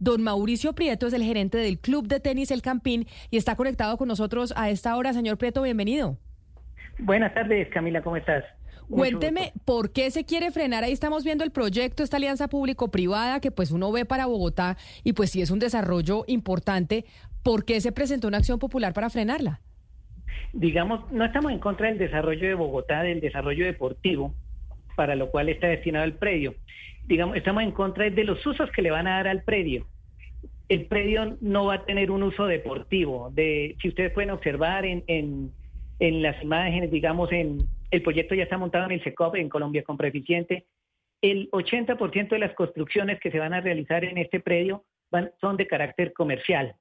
[0.00, 3.98] Don Mauricio Prieto es el gerente del Club de Tenis El Campín y está conectado
[3.98, 5.12] con nosotros a esta hora.
[5.12, 6.16] Señor Prieto, bienvenido.
[6.98, 8.42] Buenas tardes, Camila, ¿cómo estás?
[8.88, 9.52] Cuénteme.
[9.66, 10.84] ¿por qué se quiere frenar?
[10.84, 15.12] Ahí estamos viendo el proyecto, esta alianza público-privada que pues uno ve para Bogotá y
[15.12, 17.04] pues sí es un desarrollo importante.
[17.44, 19.60] ¿Por qué se presentó una acción popular para frenarla?
[20.54, 24.34] Digamos, no estamos en contra del desarrollo de Bogotá, del desarrollo deportivo,
[24.96, 26.54] para lo cual está destinado el predio.
[27.10, 29.84] Digamos, estamos en contra de los usos que le van a dar al predio.
[30.68, 33.32] El predio no va a tener un uso deportivo.
[33.32, 35.50] De, si ustedes pueden observar en,
[35.98, 40.06] las imágenes, digamos, en el proyecto ya está montado en el SECOP, en Colombia Compra
[40.06, 40.66] Eficiente.
[41.20, 44.84] El 80% de las construcciones que se van a realizar en este predio
[45.40, 46.76] son de carácter comercial.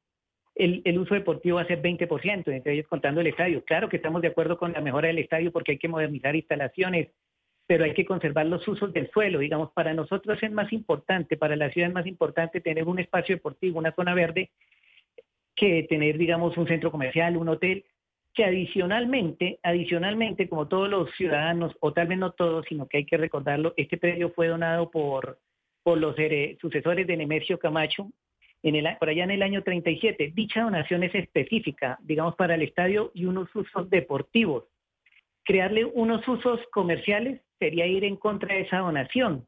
[0.54, 3.64] El, uso deportivo va a ser 20%, entre ellos contando el estadio.
[3.66, 7.08] Claro que estamos de acuerdo con la mejora del estadio porque hay que modernizar instalaciones,
[7.70, 9.38] pero hay que conservar los usos del suelo.
[9.38, 13.36] Digamos, para nosotros es más importante, para la ciudad es más importante tener un espacio
[13.36, 14.50] deportivo, una zona verde,
[15.56, 17.86] que tener, digamos, un centro comercial, un hotel,
[18.34, 23.06] que adicionalmente, adicionalmente, como todos los ciudadanos, o tal vez no todos, sino que hay
[23.06, 25.38] que recordarlo, este predio fue donado por,
[25.84, 26.16] por los
[26.60, 28.10] sucesores de Nemesio Camacho,
[28.64, 30.32] en el, por allá en el año 37.
[30.34, 34.64] Dicha donación es específica, digamos, para el estadio y unos usos deportivos.
[35.44, 39.46] Crearle unos usos comerciales sería ir en contra de esa donación.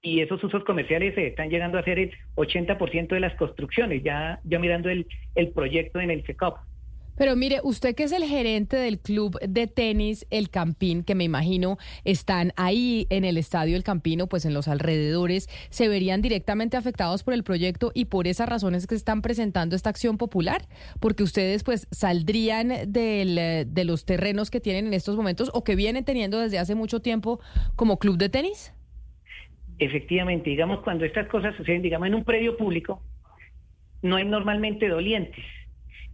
[0.00, 4.40] Y esos usos comerciales se están llegando a ser el 80% de las construcciones, ya,
[4.44, 6.58] ya mirando el, el proyecto en el SECOP.
[7.18, 11.24] Pero mire, usted que es el gerente del club de tenis El Campín, que me
[11.24, 16.76] imagino están ahí en el estadio El Campino, pues en los alrededores, se verían directamente
[16.76, 20.62] afectados por el proyecto y por esas razones que están presentando esta acción popular,
[21.00, 25.74] porque ustedes pues saldrían del, de los terrenos que tienen en estos momentos o que
[25.74, 27.40] vienen teniendo desde hace mucho tiempo
[27.74, 28.72] como club de tenis.
[29.80, 33.02] Efectivamente, digamos, cuando estas cosas suceden, digamos, en un predio público,
[34.02, 35.44] no hay normalmente dolientes.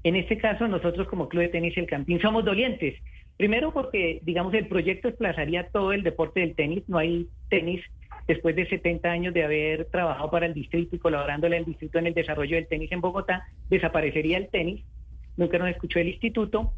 [0.04, 2.94] En este caso, nosotros como Club de Tenis El Campín somos dolientes.
[3.38, 6.84] Primero porque, digamos, el proyecto desplazaría todo el deporte del tenis.
[6.86, 7.82] No hay tenis
[8.28, 12.06] después de 70 años de haber trabajado para el distrito y colaborándole al distrito en
[12.06, 13.44] el desarrollo del tenis en Bogotá.
[13.70, 14.84] Desaparecería el tenis.
[15.38, 16.74] Nunca nos escuchó el instituto.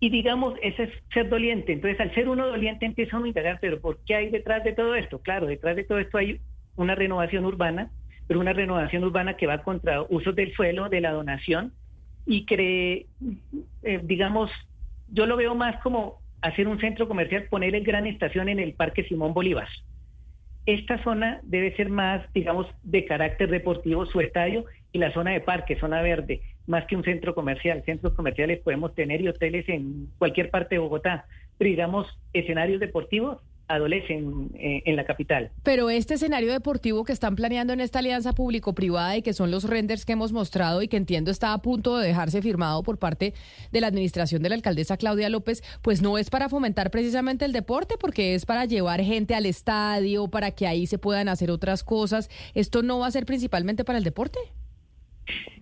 [0.00, 1.72] Y digamos, ese es ser doliente.
[1.72, 4.72] Entonces, al ser uno doliente, empieza uno a indagar, pero ¿por qué hay detrás de
[4.72, 5.20] todo esto?
[5.22, 6.40] Claro, detrás de todo esto hay
[6.74, 7.92] una renovación urbana,
[8.26, 11.72] pero una renovación urbana que va contra usos del suelo, de la donación,
[12.26, 13.06] y cree,
[13.82, 14.50] eh, digamos,
[15.08, 18.74] yo lo veo más como hacer un centro comercial, poner el gran estación en el
[18.74, 19.68] Parque Simón Bolívar.
[20.66, 25.40] Esta zona debe ser más, digamos, de carácter deportivo, su estadio, y la zona de
[25.40, 27.82] parque, zona verde, más que un centro comercial.
[27.84, 31.26] Centros comerciales podemos tener y hoteles en cualquier parte de Bogotá,
[31.58, 35.50] pero digamos, escenarios deportivos adolecen eh, en la capital.
[35.62, 39.64] Pero este escenario deportivo que están planeando en esta alianza público-privada y que son los
[39.64, 43.34] renders que hemos mostrado y que entiendo está a punto de dejarse firmado por parte
[43.70, 47.52] de la administración de la alcaldesa Claudia López, pues no es para fomentar precisamente el
[47.52, 51.84] deporte, porque es para llevar gente al estadio, para que ahí se puedan hacer otras
[51.84, 52.30] cosas.
[52.54, 54.38] ¿Esto no va a ser principalmente para el deporte?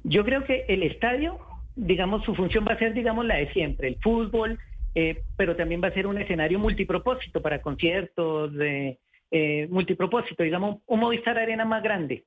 [0.05, 1.39] Yo creo que el estadio,
[1.77, 4.59] digamos, su función va a ser, digamos, la de siempre, el fútbol,
[4.95, 8.99] eh, pero también va a ser un escenario multipropósito para conciertos, de,
[9.33, 12.25] eh, multipropósito, digamos, un Movistar Arena más grande.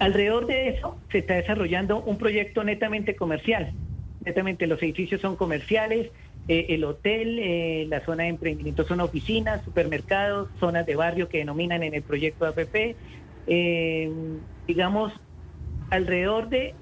[0.00, 3.72] Alrededor de eso se está desarrollando un proyecto netamente comercial.
[4.24, 6.10] Netamente los edificios son comerciales,
[6.48, 11.38] eh, el hotel, eh, la zona de emprendimiento son oficinas, supermercados, zonas de barrio que
[11.38, 12.96] denominan en el proyecto APP.
[14.66, 15.12] Digamos,
[15.90, 16.74] alrededor de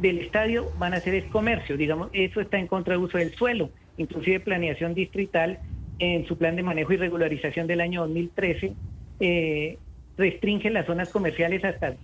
[0.00, 3.34] del estadio van a ser es comercio, digamos, eso está en contra del uso del
[3.34, 5.58] suelo, inclusive planeación distrital
[5.98, 8.74] en su plan de manejo y regularización del año 2013
[9.20, 9.78] eh,
[10.16, 11.96] restringe las zonas comerciales hasta,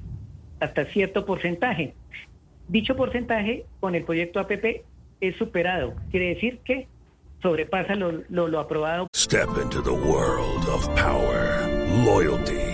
[0.61, 1.95] hasta cierto porcentaje.
[2.69, 4.83] Dicho porcentaje con el proyecto APP
[5.21, 6.89] es superado, quiere decir que
[7.43, 9.07] sobrepasa lo, lo, lo aprobado.
[9.15, 11.69] Step into the world of power,
[12.05, 12.74] loyalty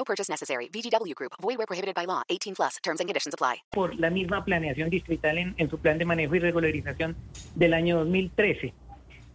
[0.00, 0.70] No purchase necessary.
[0.72, 1.32] VGW Group.
[1.42, 2.22] Void where prohibited by law.
[2.30, 2.78] 18 plus.
[2.82, 3.56] Terms and conditions apply.
[3.70, 7.16] Por la misma planeación distrital en, en su plan de manejo y regularización
[7.54, 8.72] del año 2013.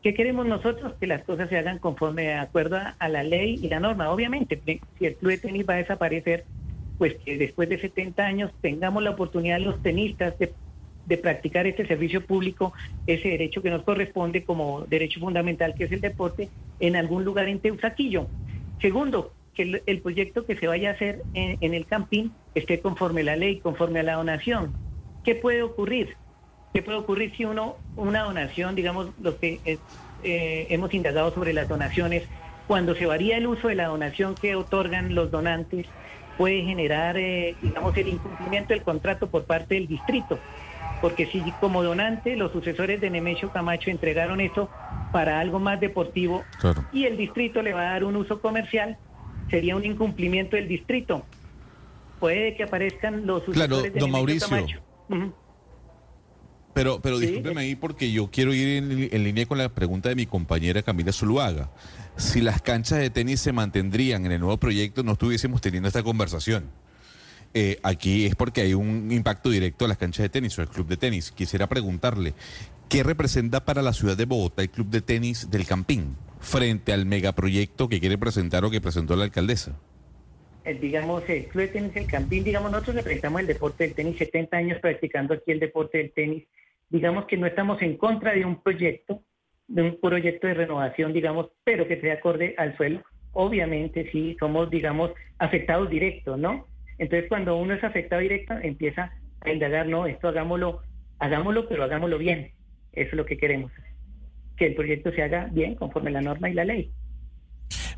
[0.01, 0.95] ¿Qué queremos nosotros?
[0.99, 4.09] Que las cosas se hagan conforme de acuerdo a, la ley y la norma.
[4.09, 4.59] Obviamente,
[4.97, 6.45] si el club de tenis va a desaparecer,
[6.97, 10.51] pues que después de 70 años tengamos la oportunidad los tenistas de,
[11.05, 12.73] de practicar este servicio público,
[13.05, 17.47] ese derecho que nos corresponde como derecho fundamental que es el deporte, en algún lugar
[17.49, 18.27] en Teusaquillo.
[18.81, 22.79] Segundo, que el, el proyecto que se vaya a hacer en, en el Campín esté
[22.81, 24.73] conforme a la ley, conforme a la donación.
[25.23, 26.15] ¿Qué puede ocurrir?
[26.73, 29.77] ¿Qué puede ocurrir si uno, una donación, digamos, lo que eh,
[30.23, 32.23] eh, hemos indagado sobre las donaciones,
[32.67, 35.87] cuando se varía el uso de la donación que otorgan los donantes,
[36.37, 40.37] puede generar, eh, digamos, el incumplimiento del contrato por parte del distrito?
[41.01, 44.69] Porque si como donante los sucesores de Nemesio Camacho entregaron esto
[45.11, 46.83] para algo más deportivo Claro.
[46.91, 48.97] y el distrito le va a dar un uso comercial,
[49.49, 51.25] sería un incumplimiento del distrito.
[52.19, 54.57] Puede que aparezcan los Claro, de don Mauricio.
[56.73, 60.09] Pero, pero Sí, discúlpeme ahí porque yo quiero ir en, en línea con la pregunta
[60.09, 61.71] de mi compañera Camila Zuluaga.
[62.17, 66.03] Si las canchas de tenis se mantendrían en el nuevo proyecto, no estuviésemos teniendo esta
[66.03, 66.69] conversación.
[67.57, 70.67] Eh, aquí es porque hay un impacto directo a las canchas de tenis o al
[70.67, 71.31] club de tenis.
[71.31, 72.33] Quisiera preguntarle,
[72.89, 77.05] ¿qué representa para la ciudad de Bogotá el club de tenis del Campín frente al
[77.05, 79.79] megaproyecto que quiere presentar o que presentó la alcaldesa?
[80.81, 84.57] digamos, el Club de Tenis El Campín, digamos, nosotros representamos el deporte del tenis, 70
[84.57, 86.43] años practicando aquí el deporte del tenis.
[86.89, 89.21] Digamos que no estamos en contra de un proyecto,
[89.67, 93.03] de un proyecto de renovación, digamos, pero que sea acorde al suelo.
[93.33, 96.65] Obviamente, sí, somos, digamos, afectados directos, ¿no?
[96.97, 99.11] Entonces, cuando uno es afectado directo, empieza
[99.41, 100.81] a indagar, no, esto hagámoslo,
[101.19, 102.51] hagámoslo, pero hagámoslo bien.
[102.93, 103.71] Eso es lo que queremos.
[104.57, 106.91] Que el proyecto se haga bien, conforme la norma y la ley.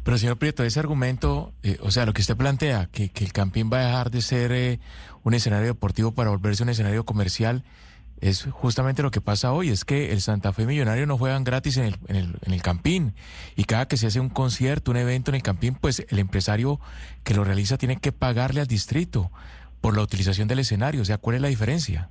[0.03, 3.33] Pero señor Prieto, ese argumento, eh, o sea, lo que usted plantea, que, que el
[3.33, 4.79] Campín va a dejar de ser eh,
[5.23, 7.63] un escenario deportivo para volverse un escenario comercial,
[8.21, 11.77] es justamente lo que pasa hoy, es que el Santa Fe Millonario no juegan gratis
[11.77, 13.13] en el, en el, en el Campín.
[13.55, 16.79] Y cada que se hace un concierto, un evento en el Campín, pues el empresario
[17.23, 19.31] que lo realiza tiene que pagarle al distrito
[19.81, 21.01] por la utilización del escenario.
[21.01, 22.09] O sea, ¿cuál es la diferencia?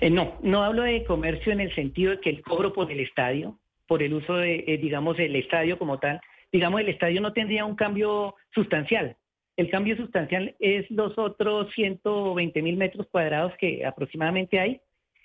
[0.00, 3.00] Eh, no, no hablo de comercio en el sentido de que el cobro por el
[3.00, 6.20] estadio, por el uso de, eh, digamos, el estadio como tal,
[6.52, 9.16] digamos, el estadio no tendría un cambio sustancial.
[9.56, 14.80] El cambio sustancial es los otros 120 mil metros cuadrados que aproximadamente hay,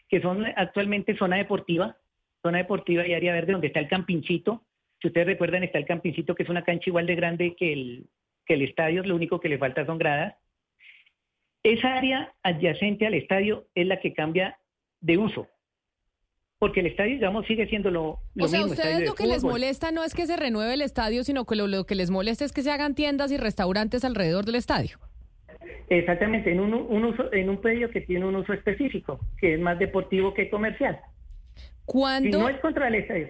[0.10, 1.96] que son actualmente zona deportiva,
[2.42, 4.66] zona deportiva y área verde donde está el campincito.
[5.02, 8.08] Si ustedes recuerdan, está el campincito, que es una cancha igual de grande que el,
[8.46, 10.36] que el estadio, lo único que le falta son gradas.
[11.64, 14.58] Esa área adyacente al estadio es la que cambia
[15.00, 15.48] de uso.
[16.58, 18.74] Porque el estadio, digamos, sigue siendo lo, lo O sea, mismo.
[18.74, 21.68] ustedes lo que les molesta no es que se renueve el estadio, sino que lo,
[21.68, 25.00] lo que les molesta es que se hagan tiendas y restaurantes alrededor del estadio.
[25.90, 29.60] Exactamente, en un, un uso, en un predio que tiene un uso específico, que es
[29.60, 31.00] más deportivo que comercial.
[31.56, 32.40] Y ¿Cuándo?
[32.40, 33.30] no es contra el estadio.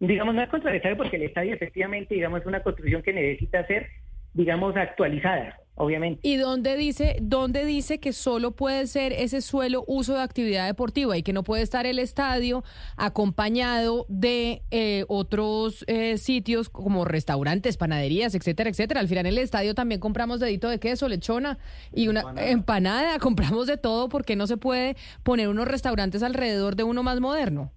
[0.00, 3.12] Digamos, no es contra el estadio porque el estadio efectivamente, digamos, es una construcción que
[3.12, 3.88] necesita ser,
[4.34, 6.20] digamos, actualizada, obviamente.
[6.22, 11.16] ¿Y dónde dice, dónde dice que solo puede ser ese suelo uso de actividad deportiva
[11.16, 12.64] y que no puede estar el estadio
[12.96, 19.00] acompañado de eh, otros eh, sitios como restaurantes, panaderías, etcétera, etcétera?
[19.00, 21.58] Al final en el estadio también compramos dedito de queso, lechona
[21.92, 26.82] y una empanada, compramos de todo porque no se puede poner unos restaurantes alrededor de
[26.82, 27.72] uno más moderno.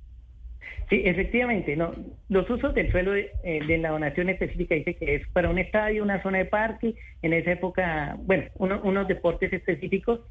[0.89, 1.93] Sí, efectivamente, no.
[2.29, 5.57] Los usos del suelo de, eh, de la donación específica dice que es para un
[5.59, 10.21] estadio, una zona de parque, en esa época, bueno, uno- unos deportes específicos.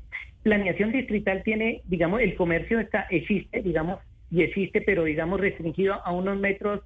[0.42, 4.00] Planeación distrital tiene, digamos, el comercio está, existe, digamos,
[4.30, 6.80] y existe, pero digamos restringido a unos metros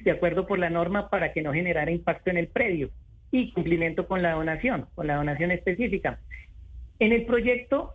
[0.00, 2.90] de acuerdo por la norma para que no generara impacto en el predio
[3.32, 6.20] y cumplimiento con la donación, con la donación específica.
[6.98, 7.94] En el proyecto,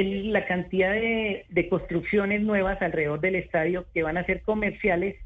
[0.00, 5.16] el- la cantidad de, construcciones nuevas alrededor del estadio que van a ser comerciales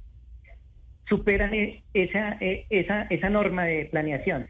[1.09, 4.49] superan e- esa, e- esa, esa norma de planeación.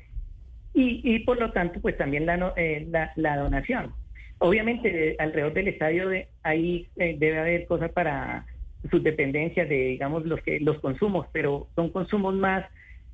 [0.75, 2.87] Y, y por lo tanto, pues también la, eh,
[3.17, 3.93] la, donación.
[4.39, 8.47] Obviamente, de- alrededor del estadio de, ahí eh, debe haber cosas para
[8.91, 12.65] sus dependencias de, digamos, los, que, los consumos, pero son consumos más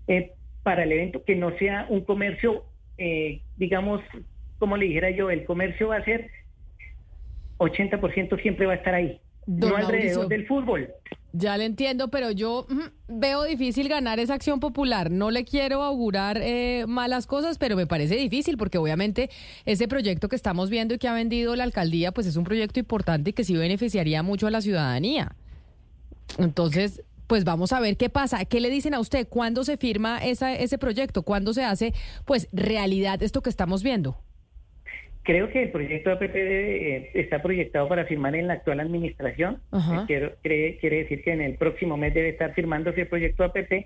[0.07, 2.65] eh, para el evento que no sea un comercio,
[2.97, 4.01] eh, digamos,
[4.59, 6.31] como le dijera yo, el comercio va a ser
[7.59, 9.21] 80% siempre va a estar ahí.
[9.47, 10.29] Don no alrededor Mauricio.
[10.29, 10.91] del fútbol,
[11.33, 15.11] Ya le entiendo, pero yo mm, veo difícil ganar esa acción popular.
[15.11, 19.31] No le quiero augurar eh, malas cosas, pero me parece difícil porque obviamente
[19.65, 22.79] ese proyecto que estamos viendo y que ha vendido la alcaldía, pues es un proyecto
[22.79, 25.35] importante y que sí beneficiaría mucho a la ciudadanía.
[26.37, 28.45] Entonces, pues vamos a ver qué pasa.
[28.45, 29.29] ¿Qué le dicen a usted?
[29.29, 31.23] ¿Cuándo se firma esa, ese proyecto?
[31.23, 34.19] ¿Cuándo se hace, pues, realidad esto que estamos viendo?
[35.29, 39.61] Creo que el proyecto APP eh, está proyectado para firmar en la actual administración.
[39.75, 43.45] Eh, quiero, quiere, quiere decir que en el próximo mes debe estar firmándose el proyecto
[43.45, 43.85] APP.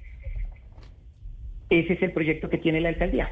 [1.69, 3.29] Ese es el proyecto que tiene la alcaldía.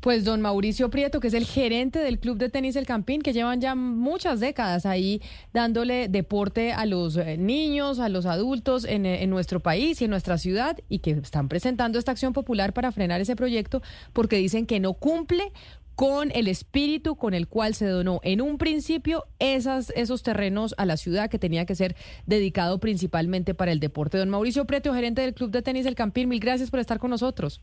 [0.00, 3.32] Pues don Mauricio Prieto, que es el gerente del Club de Tenis El Campín, que
[3.32, 5.22] llevan ya muchas décadas ahí
[5.54, 10.10] dándole deporte a los eh, niños, a los adultos en, en, nuestro país y en
[10.10, 13.80] nuestra ciudad, y que están presentando esta acción popular para frenar ese proyecto
[14.12, 15.52] porque dicen que no cumple
[15.94, 20.86] con el espíritu con el cual se donó en un principio esas, esos terrenos a
[20.86, 21.96] la ciudad que tenía que ser
[22.26, 24.18] dedicado principalmente para el deporte.
[24.18, 27.10] Don Mauricio Preto, gerente del Club de Tenis El Campín, mil gracias por estar con
[27.10, 27.60] nosotros.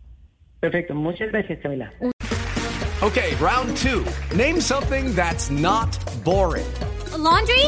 [0.59, 1.91] Perfecto, muchas gracias, Camila.
[3.01, 4.05] Okay, round two.
[4.35, 6.67] Name something that's not boring.
[7.13, 7.65] A laundry?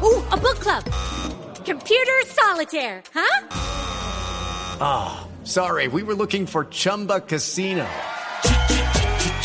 [0.00, 0.84] Ooh, a book club.
[1.64, 3.48] Computer solitaire, huh?
[4.80, 7.84] Ah, oh, sorry, we were looking for Chumba Casino.